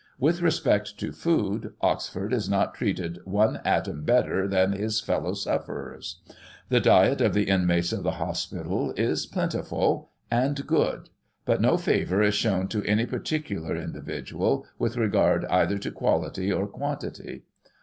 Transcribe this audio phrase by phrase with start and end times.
[0.17, 6.23] With respect to food, Oxford is not treated one atom better than his fellow sufferers;
[6.69, 11.09] the diet of the inmates of the hospital is plentiful and good,
[11.45, 16.65] but no favour is shown to any particular individual, with regard either to quality, or
[16.65, 17.43] quantity.